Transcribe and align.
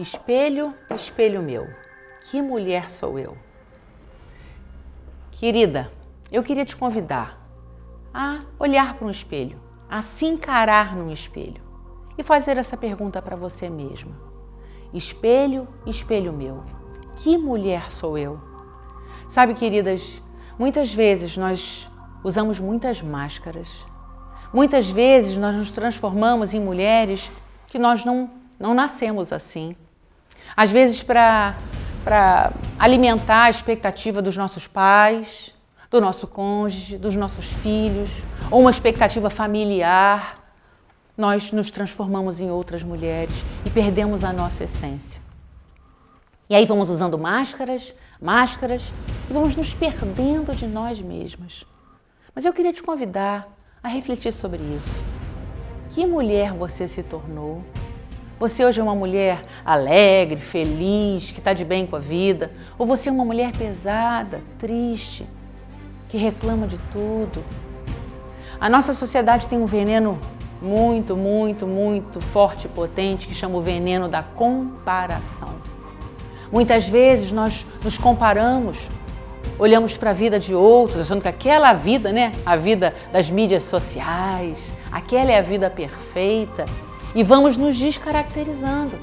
Espelho, 0.00 0.74
espelho 0.90 1.42
meu, 1.42 1.68
que 2.22 2.40
mulher 2.40 2.88
sou 2.88 3.18
eu? 3.18 3.36
Querida, 5.30 5.92
eu 6.32 6.42
queria 6.42 6.64
te 6.64 6.74
convidar 6.74 7.38
a 8.14 8.40
olhar 8.58 8.94
para 8.94 9.06
um 9.06 9.10
espelho, 9.10 9.60
a 9.88 10.00
se 10.00 10.24
encarar 10.24 10.96
num 10.96 11.12
espelho 11.12 11.62
e 12.16 12.22
fazer 12.22 12.56
essa 12.56 12.76
pergunta 12.76 13.20
para 13.20 13.36
você 13.36 13.68
mesma. 13.68 14.16
Espelho, 14.94 15.68
espelho 15.84 16.32
meu, 16.32 16.64
que 17.16 17.36
mulher 17.36 17.90
sou 17.90 18.16
eu? 18.16 18.40
Sabe, 19.28 19.52
queridas, 19.52 20.22
muitas 20.58 20.94
vezes 20.94 21.36
nós 21.36 21.90
usamos 22.24 22.58
muitas 22.58 23.02
máscaras. 23.02 23.68
Muitas 24.52 24.90
vezes 24.90 25.36
nós 25.36 25.54
nos 25.54 25.70
transformamos 25.70 26.52
em 26.52 26.60
mulheres 26.60 27.30
que 27.68 27.78
nós 27.78 28.04
não, 28.04 28.28
não 28.58 28.74
nascemos 28.74 29.32
assim. 29.32 29.76
Às 30.56 30.70
vezes, 30.70 31.02
para 31.02 31.54
alimentar 32.78 33.44
a 33.44 33.50
expectativa 33.50 34.20
dos 34.20 34.36
nossos 34.36 34.66
pais, 34.66 35.54
do 35.88 36.00
nosso 36.00 36.26
cônjuge, 36.26 36.98
dos 36.98 37.14
nossos 37.14 37.46
filhos, 37.46 38.10
ou 38.50 38.60
uma 38.60 38.70
expectativa 38.70 39.30
familiar, 39.30 40.38
nós 41.16 41.52
nos 41.52 41.70
transformamos 41.70 42.40
em 42.40 42.50
outras 42.50 42.82
mulheres 42.82 43.34
e 43.64 43.70
perdemos 43.70 44.24
a 44.24 44.32
nossa 44.32 44.64
essência. 44.64 45.20
E 46.48 46.54
aí 46.54 46.66
vamos 46.66 46.90
usando 46.90 47.16
máscaras, 47.16 47.94
máscaras 48.20 48.82
e 49.28 49.32
vamos 49.32 49.54
nos 49.54 49.72
perdendo 49.72 50.54
de 50.56 50.66
nós 50.66 51.00
mesmas. 51.00 51.64
Mas 52.34 52.44
eu 52.44 52.52
queria 52.52 52.72
te 52.72 52.82
convidar 52.82 53.46
a 53.82 53.88
refletir 53.88 54.32
sobre 54.32 54.60
isso. 54.76 55.02
Que 55.90 56.04
mulher 56.04 56.52
você 56.52 56.86
se 56.86 57.02
tornou? 57.02 57.62
Você 58.38 58.64
hoje 58.64 58.80
é 58.80 58.82
uma 58.82 58.94
mulher 58.94 59.44
alegre, 59.64 60.40
feliz, 60.40 61.32
que 61.32 61.40
está 61.40 61.52
de 61.52 61.64
bem 61.64 61.86
com 61.86 61.96
a 61.96 61.98
vida? 61.98 62.52
Ou 62.78 62.86
você 62.86 63.08
é 63.08 63.12
uma 63.12 63.24
mulher 63.24 63.52
pesada, 63.52 64.40
triste, 64.58 65.26
que 66.08 66.18
reclama 66.18 66.66
de 66.66 66.78
tudo? 66.92 67.42
A 68.60 68.68
nossa 68.68 68.92
sociedade 68.94 69.48
tem 69.48 69.58
um 69.58 69.66
veneno 69.66 70.18
muito, 70.60 71.16
muito, 71.16 71.66
muito 71.66 72.20
forte 72.20 72.66
e 72.66 72.68
potente 72.68 73.26
que 73.26 73.34
chama 73.34 73.56
o 73.56 73.62
veneno 73.62 74.08
da 74.08 74.22
comparação. 74.22 75.54
Muitas 76.52 76.88
vezes 76.88 77.32
nós 77.32 77.64
nos 77.82 77.96
comparamos, 77.96 78.88
olhamos 79.60 79.94
para 79.94 80.10
a 80.10 80.14
vida 80.14 80.40
de 80.40 80.54
outros, 80.54 81.02
achando 81.02 81.20
que 81.20 81.28
aquela 81.28 81.74
vida, 81.74 82.10
né, 82.10 82.32
a 82.46 82.56
vida 82.56 82.94
das 83.12 83.28
mídias 83.28 83.62
sociais, 83.64 84.72
aquela 84.90 85.30
é 85.30 85.38
a 85.38 85.42
vida 85.42 85.68
perfeita 85.68 86.64
e 87.14 87.22
vamos 87.22 87.58
nos 87.58 87.76
descaracterizando. 87.76 88.98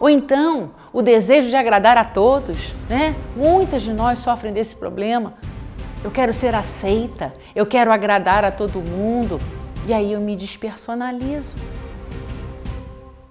Ou 0.00 0.08
então, 0.08 0.70
o 0.92 1.02
desejo 1.02 1.50
de 1.50 1.56
agradar 1.56 1.98
a 1.98 2.04
todos, 2.04 2.72
né? 2.88 3.14
Muitas 3.36 3.82
de 3.82 3.92
nós 3.92 4.20
sofrem 4.20 4.52
desse 4.52 4.74
problema. 4.74 5.34
Eu 6.02 6.10
quero 6.10 6.32
ser 6.32 6.54
aceita, 6.54 7.34
eu 7.54 7.66
quero 7.66 7.92
agradar 7.92 8.44
a 8.44 8.52
todo 8.52 8.80
mundo, 8.80 9.38
e 9.86 9.92
aí 9.92 10.12
eu 10.12 10.20
me 10.20 10.36
despersonalizo. 10.36 11.52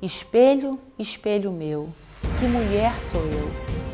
Espelho, 0.01 0.77
espelho 0.99 1.51
meu, 1.51 1.89
que 2.37 2.45
mulher 2.45 2.93
sou 2.99 3.21
eu? 3.21 3.86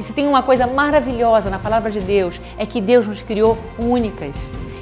E 0.00 0.02
se 0.02 0.14
tem 0.14 0.26
uma 0.26 0.42
coisa 0.42 0.66
maravilhosa 0.66 1.50
na 1.50 1.58
palavra 1.58 1.90
de 1.90 2.00
Deus, 2.00 2.40
é 2.56 2.64
que 2.64 2.80
Deus 2.80 3.06
nos 3.06 3.22
criou 3.22 3.58
únicas. 3.78 4.34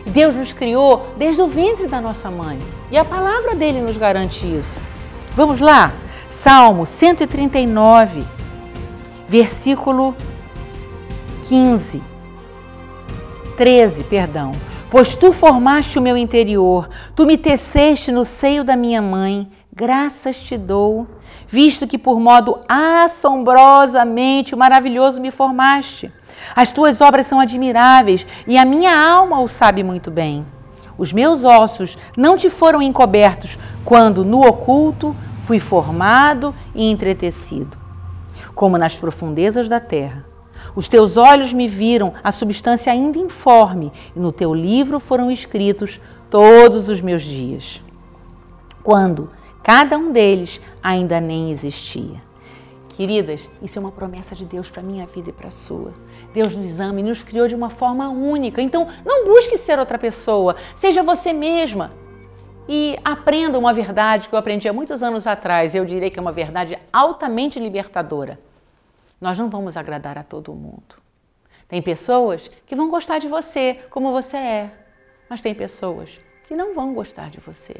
Deus 0.06 0.32
nos 0.36 0.52
criou 0.52 1.08
desde 1.16 1.42
o 1.42 1.48
ventre 1.48 1.88
da 1.88 2.00
nossa 2.00 2.30
mãe. 2.30 2.56
E 2.88 2.96
a 2.96 3.04
palavra 3.04 3.56
dele 3.56 3.80
nos 3.80 3.96
garante 3.96 4.46
isso. 4.46 4.72
Vamos 5.32 5.58
lá? 5.58 5.90
Salmo 6.40 6.86
139, 6.86 8.22
versículo 9.28 10.14
15. 11.48 12.00
13, 13.56 14.04
perdão. 14.04 14.52
Pois 14.88 15.16
tu 15.16 15.32
formaste 15.32 15.98
o 15.98 16.02
meu 16.02 16.16
interior, 16.16 16.88
tu 17.16 17.26
me 17.26 17.36
teceste 17.36 18.12
no 18.12 18.24
seio 18.24 18.62
da 18.62 18.76
minha 18.76 19.02
mãe, 19.02 19.48
graças 19.78 20.36
te 20.36 20.58
dou, 20.58 21.06
visto 21.46 21.86
que 21.86 21.96
por 21.96 22.18
modo 22.18 22.58
assombrosamente 22.68 24.56
maravilhoso 24.56 25.20
me 25.20 25.30
formaste. 25.30 26.12
As 26.56 26.72
tuas 26.72 27.00
obras 27.00 27.26
são 27.26 27.38
admiráveis 27.38 28.26
e 28.44 28.58
a 28.58 28.64
minha 28.64 28.92
alma 28.98 29.40
o 29.40 29.46
sabe 29.46 29.84
muito 29.84 30.10
bem. 30.10 30.44
Os 30.98 31.12
meus 31.12 31.44
ossos 31.44 31.96
não 32.16 32.36
te 32.36 32.50
foram 32.50 32.82
encobertos 32.82 33.56
quando, 33.84 34.24
no 34.24 34.40
oculto, 34.44 35.14
fui 35.46 35.60
formado 35.60 36.52
e 36.74 36.90
entretecido. 36.90 37.78
Como 38.56 38.76
nas 38.76 38.98
profundezas 38.98 39.68
da 39.68 39.78
terra. 39.78 40.24
Os 40.74 40.88
teus 40.88 41.16
olhos 41.16 41.52
me 41.52 41.68
viram 41.68 42.14
a 42.24 42.32
substância 42.32 42.92
ainda 42.92 43.16
informe, 43.16 43.92
e 44.14 44.18
no 44.18 44.32
teu 44.32 44.52
livro 44.52 44.98
foram 44.98 45.30
escritos 45.30 46.00
todos 46.28 46.88
os 46.88 47.00
meus 47.00 47.22
dias. 47.22 47.80
Quando 48.82 49.28
cada 49.68 49.98
um 49.98 50.10
deles 50.12 50.62
ainda 50.82 51.20
nem 51.20 51.50
existia. 51.50 52.22
Queridas, 52.88 53.50
isso 53.60 53.78
é 53.78 53.80
uma 53.80 53.92
promessa 53.92 54.34
de 54.34 54.46
Deus 54.46 54.70
para 54.70 54.80
a 54.80 54.82
minha 54.82 55.04
vida 55.06 55.28
e 55.28 55.32
para 55.32 55.48
a 55.48 55.50
sua. 55.50 55.92
Deus 56.32 56.56
nos 56.56 56.80
ama 56.80 57.00
e 57.00 57.02
nos 57.02 57.22
criou 57.22 57.46
de 57.46 57.54
uma 57.54 57.68
forma 57.68 58.08
única. 58.08 58.62
Então, 58.62 58.88
não 59.04 59.26
busque 59.26 59.58
ser 59.58 59.78
outra 59.78 59.98
pessoa, 59.98 60.56
seja 60.74 61.02
você 61.02 61.34
mesma. 61.34 61.92
E 62.66 62.98
aprenda 63.04 63.58
uma 63.58 63.74
verdade 63.74 64.30
que 64.30 64.34
eu 64.34 64.38
aprendi 64.38 64.66
há 64.66 64.72
muitos 64.72 65.02
anos 65.02 65.26
atrás, 65.26 65.74
eu 65.74 65.84
direi 65.84 66.08
que 66.08 66.18
é 66.18 66.22
uma 66.22 66.32
verdade 66.32 66.78
altamente 66.90 67.60
libertadora. 67.60 68.40
Nós 69.20 69.38
não 69.38 69.50
vamos 69.50 69.76
agradar 69.76 70.16
a 70.16 70.22
todo 70.22 70.54
mundo. 70.54 70.96
Tem 71.68 71.82
pessoas 71.82 72.50
que 72.64 72.74
vão 72.74 72.88
gostar 72.88 73.18
de 73.18 73.28
você 73.28 73.80
como 73.90 74.12
você 74.12 74.38
é, 74.38 74.70
mas 75.28 75.42
tem 75.42 75.54
pessoas 75.54 76.18
que 76.46 76.56
não 76.56 76.74
vão 76.74 76.94
gostar 76.94 77.28
de 77.28 77.38
você. 77.38 77.76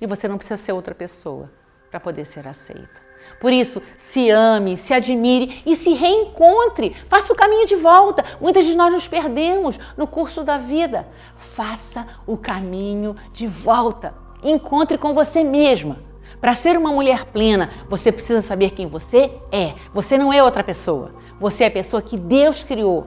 E 0.00 0.06
você 0.06 0.28
não 0.28 0.36
precisa 0.36 0.56
ser 0.56 0.72
outra 0.72 0.94
pessoa 0.94 1.50
para 1.90 2.00
poder 2.00 2.24
ser 2.24 2.46
aceita. 2.46 3.06
Por 3.40 3.52
isso, 3.52 3.82
se 4.10 4.30
ame, 4.30 4.76
se 4.76 4.94
admire 4.94 5.62
e 5.66 5.74
se 5.76 5.92
reencontre. 5.92 6.94
Faça 7.08 7.32
o 7.32 7.36
caminho 7.36 7.66
de 7.66 7.76
volta. 7.76 8.24
Muitas 8.40 8.64
de 8.64 8.74
nós 8.74 8.92
nos 8.92 9.08
perdemos 9.08 9.78
no 9.96 10.06
curso 10.06 10.42
da 10.42 10.58
vida. 10.58 11.06
Faça 11.36 12.06
o 12.26 12.36
caminho 12.36 13.16
de 13.32 13.46
volta. 13.46 14.14
Encontre 14.42 14.96
com 14.96 15.12
você 15.12 15.42
mesma. 15.42 15.98
Para 16.40 16.54
ser 16.54 16.76
uma 16.76 16.92
mulher 16.92 17.24
plena, 17.26 17.70
você 17.88 18.12
precisa 18.12 18.42
saber 18.42 18.70
quem 18.70 18.86
você 18.86 19.32
é. 19.50 19.74
Você 19.92 20.16
não 20.16 20.32
é 20.32 20.42
outra 20.42 20.62
pessoa. 20.62 21.14
Você 21.40 21.64
é 21.64 21.66
a 21.66 21.70
pessoa 21.70 22.00
que 22.00 22.16
Deus 22.16 22.62
criou. 22.62 23.06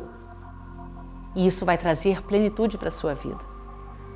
E 1.36 1.48
isso 1.48 1.66
vai 1.66 1.78
trazer 1.78 2.22
plenitude 2.24 2.78
para 2.78 2.90
a 2.90 2.92
sua 2.92 3.14
vida. 3.14 3.40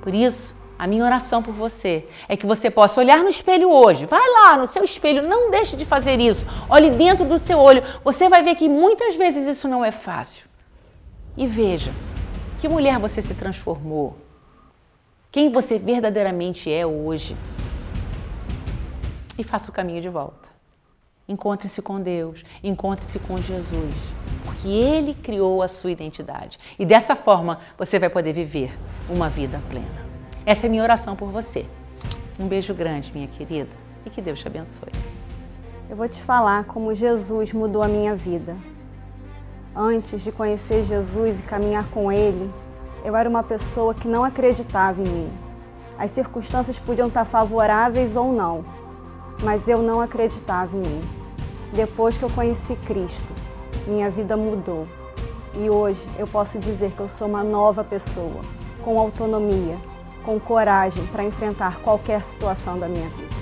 Por 0.02 0.14
isso, 0.14 0.56
a 0.84 0.88
minha 0.88 1.06
oração 1.06 1.42
por 1.42 1.54
você 1.54 2.06
é 2.28 2.36
que 2.36 2.46
você 2.46 2.70
possa 2.70 3.00
olhar 3.00 3.24
no 3.24 3.30
espelho 3.30 3.72
hoje. 3.72 4.06
Vai 4.06 4.30
lá 4.32 4.58
no 4.58 4.68
seu 4.68 4.84
espelho, 4.84 5.26
não 5.26 5.50
deixe 5.50 5.78
de 5.78 5.86
fazer 5.86 6.20
isso. 6.20 6.46
Olhe 6.68 6.90
dentro 6.90 7.24
do 7.24 7.40
seu 7.40 7.58
olho. 7.58 7.82
Você 8.04 8.28
vai 8.28 8.44
ver 8.44 8.56
que 8.56 8.68
muitas 8.68 9.16
vezes 9.16 9.48
isso 9.48 9.66
não 9.70 9.86
é 9.86 9.92
fácil. 9.92 10.46
E 11.38 11.48
veja 11.48 11.90
que 12.60 12.68
mulher 12.68 13.00
você 13.00 13.22
se 13.22 13.34
transformou. 13.34 14.18
Quem 15.32 15.50
você 15.50 15.80
verdadeiramente 15.80 16.70
é 16.70 16.86
hoje. 16.86 17.38
E 19.38 19.44
faça 19.46 19.72
o 19.72 19.74
caminho 19.74 20.02
de 20.02 20.10
volta. 20.10 20.50
Encontre-se 21.30 21.82
com 21.82 22.02
Deus, 22.02 22.44
encontre-se 22.62 23.20
com 23.20 23.38
Jesus, 23.38 23.96
porque 24.44 24.68
Ele 24.68 25.14
criou 25.14 25.62
a 25.62 25.70
sua 25.70 25.92
identidade. 25.92 26.60
E 26.78 26.86
dessa 26.86 27.16
forma 27.16 27.62
você 27.78 27.98
vai 27.98 28.10
poder 28.10 28.34
viver 28.34 28.78
uma 29.10 29.30
vida 29.30 29.62
plena. 29.70 30.03
Essa 30.46 30.66
é 30.66 30.70
minha 30.70 30.84
oração 30.84 31.16
por 31.16 31.30
você. 31.30 31.66
Um 32.38 32.50
beijo 32.50 32.74
grande, 32.74 33.13
minha 33.13 33.28
querida, 33.28 33.69
e 34.06 34.10
que 34.10 34.22
Deus 34.22 34.42
te 34.42 34.48
abençoe. 34.48 34.92
Eu 35.90 35.95
vou 35.95 36.10
te 36.10 36.22
falar 36.22 36.66
como 36.66 36.94
Jesus 36.94 37.54
mudou 37.54 37.81
a 37.81 37.88
minha 37.88 38.13
vida. 38.13 38.57
Antes 39.74 40.22
de 40.22 40.34
conhecer 40.34 40.84
Jesus 40.84 41.40
e 41.40 41.44
caminhar 41.44 41.88
com 41.92 42.12
Ele, 42.12 42.51
eu 43.06 43.16
era 43.16 43.30
uma 43.30 43.42
pessoa 43.42 43.94
que 43.94 44.06
não 44.06 44.22
acreditava 44.22 45.01
em 45.01 45.07
mim. 45.07 45.31
As 45.98 46.12
circunstâncias 46.12 46.78
podiam 46.78 47.07
estar 47.07 47.24
favoráveis 47.24 48.18
ou 48.18 48.34
não, 48.34 48.66
mas 49.42 49.69
eu 49.69 49.81
não 49.81 50.01
acreditava 50.01 50.75
em 50.75 50.81
mim. 50.81 51.01
Depois 51.72 52.18
que 52.18 52.24
eu 52.24 52.30
conheci 52.30 52.75
Cristo, 52.86 53.34
minha 53.88 54.12
vida 54.12 54.36
mudou. 54.36 54.90
E 55.56 55.69
hoje 55.69 56.06
eu 56.19 56.28
posso 56.28 56.60
dizer 56.60 56.92
que 56.92 57.00
eu 57.00 57.07
sou 57.07 57.30
uma 57.30 57.45
nova 57.45 57.81
pessoa, 57.81 58.42
com 58.84 59.00
autonomia, 59.00 59.78
com 60.24 60.40
coragem 60.40 61.06
para 61.08 61.24
enfrentar 61.24 61.80
qualquer 61.81 62.24
situação 62.24 62.80
da 62.80 62.88
minha 62.88 63.10
vida. 63.10 63.32